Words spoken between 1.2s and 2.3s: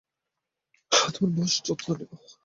বেশ যত্ন নেব।